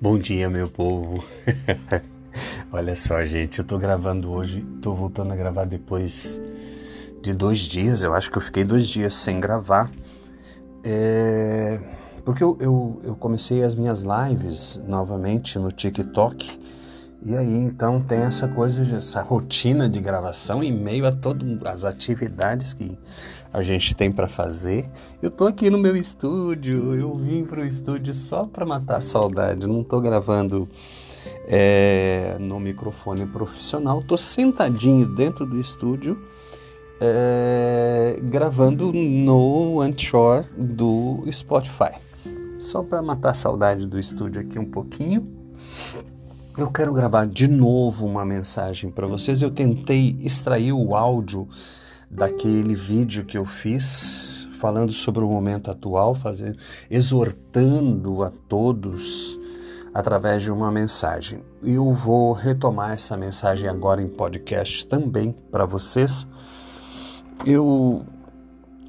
[0.00, 1.24] Bom dia, meu povo.
[2.72, 6.42] Olha só, gente, eu tô gravando hoje, tô voltando a gravar depois
[7.22, 8.02] de dois dias.
[8.02, 9.88] Eu acho que eu fiquei dois dias sem gravar.
[10.82, 11.80] É...
[12.24, 16.58] Porque eu, eu, eu comecei as minhas lives novamente no TikTok.
[17.24, 21.82] E aí então tem essa coisa, essa rotina de gravação em meio a todas as
[21.82, 22.98] atividades que
[23.50, 24.84] a gente tem para fazer.
[25.22, 29.66] Eu tô aqui no meu estúdio, eu vim pro estúdio só para matar a saudade.
[29.66, 30.68] Não tô gravando
[31.46, 36.22] é, no microfone profissional, tô sentadinho dentro do estúdio.
[37.00, 41.92] É, gravando no Anchor do Spotify.
[42.58, 45.26] Só para matar a saudade do estúdio aqui um pouquinho.
[46.56, 49.42] Eu quero gravar de novo uma mensagem para vocês.
[49.42, 51.48] Eu tentei extrair o áudio
[52.08, 56.56] daquele vídeo que eu fiz falando sobre o momento atual, fazendo,
[56.88, 59.36] exortando a todos
[59.92, 61.42] através de uma mensagem.
[61.60, 66.24] Eu vou retomar essa mensagem agora em podcast também para vocês.
[67.44, 68.04] Eu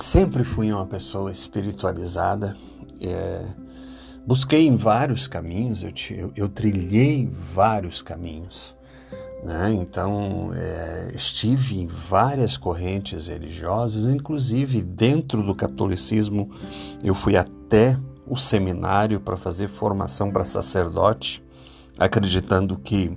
[0.00, 2.56] sempre fui uma pessoa espiritualizada,
[3.00, 3.44] é,
[4.28, 8.76] busquei em vários caminhos, eu, eu, eu trilhei vários caminhos.
[9.42, 9.72] Né?
[9.72, 16.50] Então, é, estive em várias correntes religiosas, inclusive dentro do catolicismo,
[17.02, 21.42] eu fui até o seminário para fazer formação para sacerdote,
[21.98, 23.16] acreditando que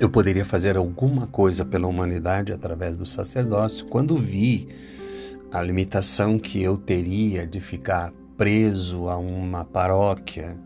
[0.00, 3.84] eu poderia fazer alguma coisa pela humanidade através do sacerdócio.
[3.84, 4.66] Quando vi
[5.52, 10.56] a limitação que eu teria de ficar preso a uma paróquia,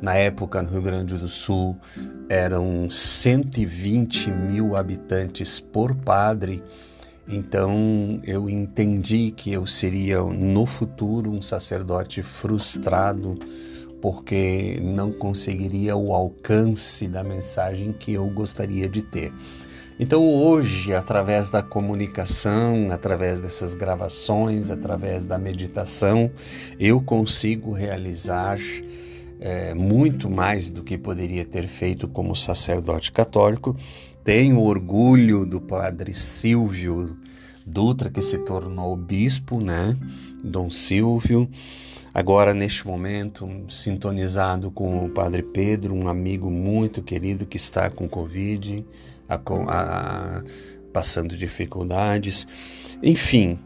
[0.00, 1.76] na época, no Rio Grande do Sul,
[2.30, 6.62] eram 120 mil habitantes por padre.
[7.28, 13.38] Então eu entendi que eu seria no futuro um sacerdote frustrado
[14.00, 19.30] porque não conseguiria o alcance da mensagem que eu gostaria de ter.
[20.02, 26.30] Então hoje, através da comunicação, através dessas gravações, através da meditação,
[26.78, 28.58] eu consigo realizar
[29.38, 33.76] é, muito mais do que poderia ter feito como sacerdote católico.
[34.24, 37.14] Tenho orgulho do padre Silvio
[37.66, 39.94] Dutra, que se tornou bispo, né?
[40.42, 41.46] Dom Silvio.
[42.14, 48.08] Agora, neste momento, sintonizado com o Padre Pedro, um amigo muito querido que está com
[48.08, 48.84] Covid,
[49.30, 50.42] a, a,
[50.92, 52.46] passando dificuldades.
[53.02, 53.58] Enfim,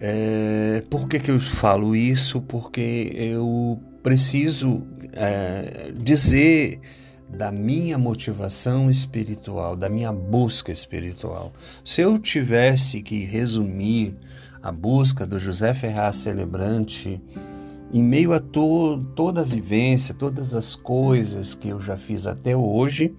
[0.00, 2.40] é, por que, que eu falo isso?
[2.42, 4.82] Porque eu preciso
[5.12, 6.80] é, dizer
[7.28, 11.52] da minha motivação espiritual, da minha busca espiritual.
[11.84, 14.16] Se eu tivesse que resumir
[14.62, 17.20] a busca do José Ferraz Celebrante
[17.92, 22.56] em meio a to toda a vivência, todas as coisas que eu já fiz até
[22.56, 23.14] hoje,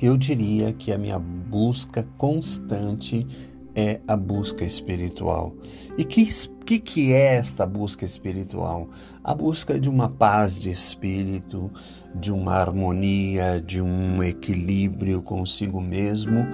[0.00, 3.26] eu diria que a minha busca constante
[3.74, 5.54] é a busca espiritual.
[5.96, 6.26] E que,
[6.64, 8.88] que, que é esta busca espiritual?
[9.22, 11.70] A busca de uma paz de espírito,
[12.14, 16.46] de uma harmonia, de um equilíbrio consigo mesmo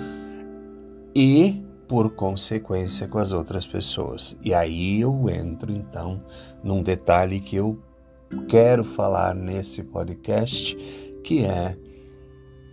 [1.15, 4.37] e, por consequência, com as outras pessoas.
[4.43, 6.23] E aí eu entro então
[6.63, 7.79] num detalhe que eu
[8.49, 10.77] quero falar nesse podcast,
[11.23, 11.77] que é,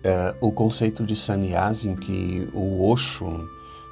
[0.04, 3.48] é o conceito de sannyasa que o Osho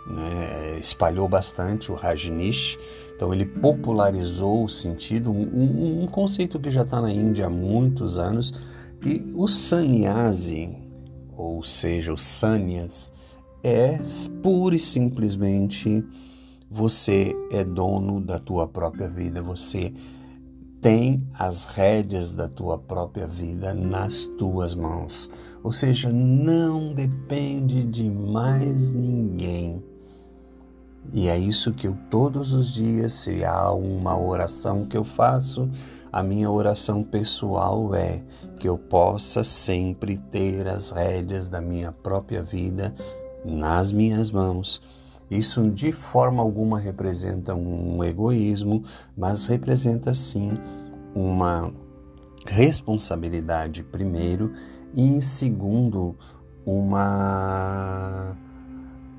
[0.07, 2.77] né, espalhou bastante o Rajneesh,
[3.15, 8.17] então ele popularizou o sentido, um, um conceito que já está na Índia há muitos
[8.17, 8.53] anos,
[9.05, 10.77] e o sannyasi,
[11.37, 13.13] ou seja, os sannyas,
[13.63, 13.99] é
[14.41, 16.03] pura e simplesmente
[16.69, 19.93] você é dono da tua própria vida, você
[20.81, 25.29] tem as rédeas da tua própria vida nas tuas mãos.
[25.63, 29.83] Ou seja, não depende de mais ninguém.
[31.11, 35.69] E é isso que eu todos os dias, se há uma oração que eu faço,
[36.11, 38.23] a minha oração pessoal é
[38.59, 42.93] que eu possa sempre ter as rédeas da minha própria vida
[43.43, 44.81] nas minhas mãos.
[45.29, 48.83] Isso de forma alguma representa um egoísmo,
[49.15, 50.51] mas representa sim
[51.13, 51.71] uma
[52.47, 54.51] responsabilidade, primeiro,
[54.93, 56.15] e em segundo,
[56.65, 58.35] uma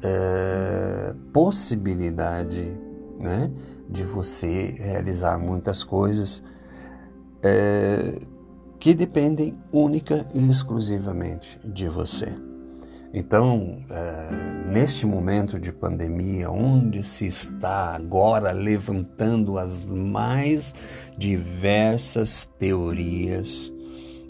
[0.03, 2.77] é, possibilidade
[3.21, 3.51] né,
[3.89, 6.43] de você realizar muitas coisas
[7.43, 8.19] é,
[8.79, 12.33] que dependem única e exclusivamente de você.
[13.13, 23.73] Então, é, neste momento de pandemia, onde se está agora levantando as mais diversas teorias,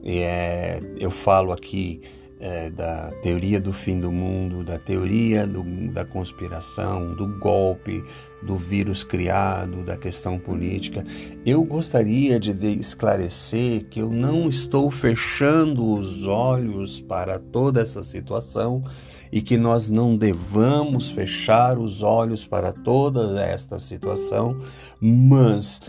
[0.03, 2.00] é, eu falo aqui
[2.40, 8.02] é, da teoria do fim do mundo, da teoria do, da conspiração, do golpe,
[8.42, 11.04] do vírus criado, da questão política.
[11.44, 18.82] Eu gostaria de esclarecer que eu não estou fechando os olhos para toda essa situação
[19.31, 24.58] e que nós não devamos fechar os olhos para toda esta situação,
[25.00, 25.81] mas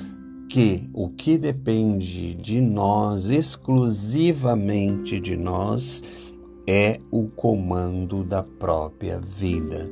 [0.50, 6.04] que o que depende de nós, exclusivamente de nós,
[6.68, 9.90] é o comando da própria vida.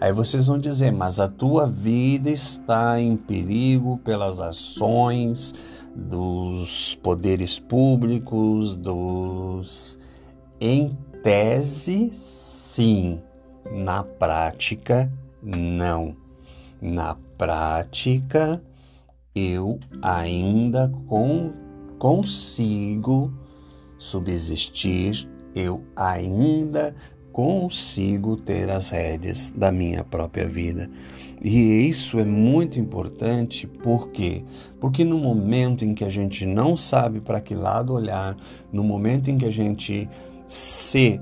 [0.00, 5.54] Aí vocês vão dizer, mas a tua vida está em perigo pelas ações
[5.94, 9.98] dos poderes públicos, dos.
[10.60, 13.22] Em tese, sim.
[13.70, 15.08] Na prática,
[15.40, 16.16] não.
[16.80, 18.60] Na prática,
[19.34, 20.90] eu ainda
[21.98, 23.32] consigo
[23.98, 26.94] subsistir eu ainda
[27.32, 30.88] consigo ter as rédeas da minha própria vida.
[31.42, 34.44] E isso é muito importante, por quê?
[34.78, 38.36] Porque no momento em que a gente não sabe para que lado olhar,
[38.72, 40.08] no momento em que a gente
[40.46, 41.20] se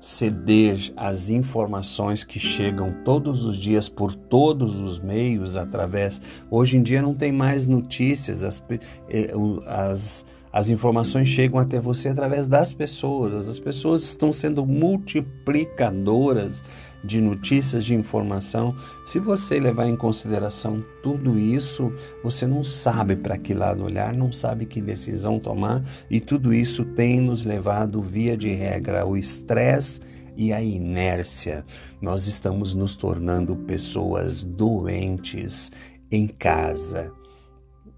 [0.00, 6.82] ceder às informações que chegam todos os dias por todos os meios através hoje em
[6.82, 8.64] dia não tem mais notícias as,
[9.10, 9.30] eh,
[9.66, 13.48] as as informações chegam até você através das pessoas.
[13.48, 16.64] As pessoas estão sendo multiplicadoras
[17.04, 18.74] de notícias, de informação.
[19.04, 21.92] Se você levar em consideração tudo isso,
[22.22, 26.84] você não sabe para que lado olhar, não sabe que decisão tomar, e tudo isso
[26.84, 30.00] tem nos levado, via de regra, ao estresse
[30.36, 31.64] e à inércia.
[32.02, 35.70] Nós estamos nos tornando pessoas doentes
[36.10, 37.12] em casa.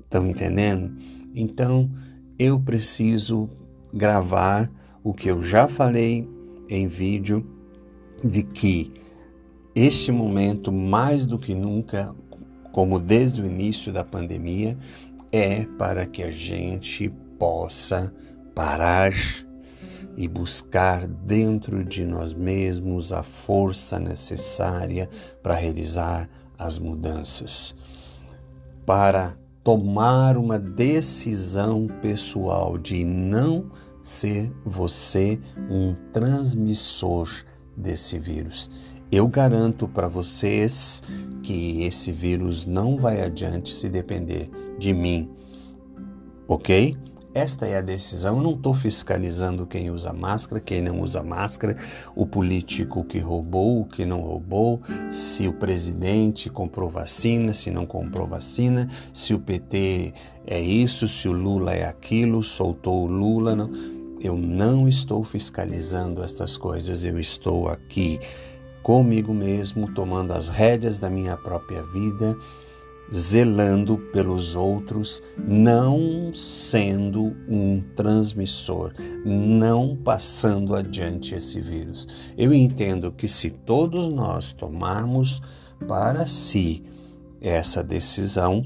[0.05, 0.95] Estão entendendo?
[1.35, 1.91] Então,
[2.39, 3.49] eu preciso
[3.93, 4.71] gravar
[5.03, 6.29] o que eu já falei
[6.69, 7.47] em vídeo
[8.25, 8.93] de que
[9.75, 12.15] este momento, mais do que nunca,
[12.73, 14.77] como desde o início da pandemia,
[15.31, 17.09] é para que a gente
[17.39, 18.13] possa
[18.55, 19.13] parar
[20.17, 25.09] e buscar dentro de nós mesmos a força necessária
[25.43, 27.75] para realizar as mudanças,
[28.85, 33.71] para tomar uma decisão pessoal de não
[34.01, 35.39] ser você
[35.71, 37.29] um transmissor
[37.77, 38.71] desse vírus.
[39.11, 41.03] Eu garanto para vocês
[41.43, 45.31] que esse vírus não vai adiante se depender de mim,
[46.49, 46.97] ok?
[47.35, 48.37] Esta é a decisão.
[48.37, 51.75] Eu não estou fiscalizando quem usa máscara, quem não usa máscara,
[52.15, 57.87] o político que roubou, o que não roubou, se o presidente comprou vacina, se não
[57.87, 60.13] comprou vacina, se o PT
[60.47, 63.57] é isso, se o Lula é aquilo, soltou o Lula.
[63.57, 63.71] Não.
[64.21, 68.21] Eu não estou fiscalizando estas coisas, eu estou aqui
[68.83, 72.37] comigo mesmo, tomando as rédeas da minha própria vida
[73.15, 78.93] zelando pelos outros, não sendo um transmissor,
[79.25, 82.07] não passando adiante esse vírus.
[82.37, 85.41] Eu entendo que se todos nós tomarmos
[85.87, 86.83] para si
[87.41, 88.65] essa decisão,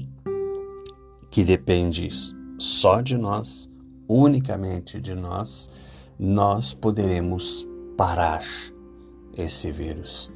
[1.29, 2.09] que depende
[2.57, 3.69] só de nós,
[4.07, 5.69] unicamente de nós,
[6.17, 8.43] nós poderemos parar
[9.35, 10.31] esse vírus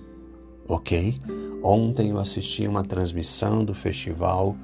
[0.72, 1.16] ok?
[1.62, 4.56] Ontem eu assisti uma transmissão do festival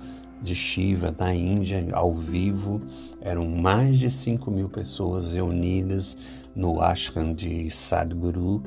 [0.41, 2.81] de Shiva na Índia, ao vivo.
[3.19, 6.17] Eram mais de 5 mil pessoas reunidas
[6.55, 8.63] no ashram de Sadhguru.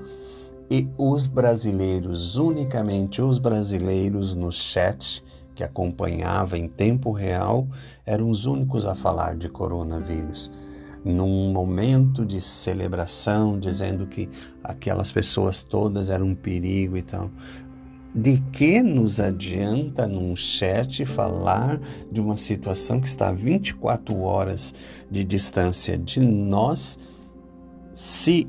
[0.70, 7.66] E os brasileiros, unicamente os brasileiros no chat que acompanhava em tempo real,
[8.04, 10.52] eram os únicos a falar de coronavírus
[11.04, 14.28] num momento de celebração, dizendo que
[14.62, 17.30] aquelas pessoas todas eram um perigo e tal.
[18.14, 21.80] De que nos adianta num chat falar
[22.10, 24.74] de uma situação que está a 24 horas
[25.08, 26.98] de distância de nós,
[27.92, 28.48] se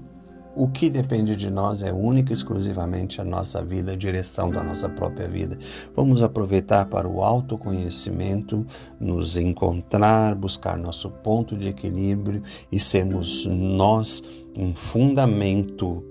[0.56, 4.64] o que depende de nós é única e exclusivamente a nossa vida, a direção da
[4.64, 5.58] nossa própria vida.
[5.96, 8.66] Vamos aproveitar para o autoconhecimento,
[9.00, 12.42] nos encontrar, buscar nosso ponto de equilíbrio
[12.72, 14.24] e sermos nós
[14.58, 16.04] um fundamento,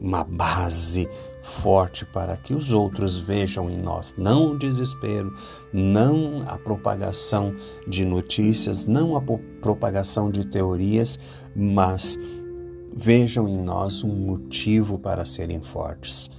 [0.00, 1.08] uma base
[1.44, 5.32] forte para que os outros vejam em nós não o desespero,
[5.72, 7.54] não a propagação
[7.86, 9.20] de notícias, não a
[9.60, 11.20] propagação de teorias,
[11.54, 12.18] mas
[12.94, 16.30] vejam em nós um motivo para serem fortes.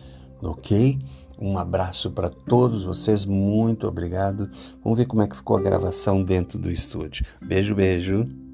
[0.41, 0.99] Ok?
[1.37, 4.49] Um abraço para todos vocês, muito obrigado.
[4.83, 7.25] Vamos ver como é que ficou a gravação dentro do estúdio.
[7.41, 8.44] Beijo, beijo.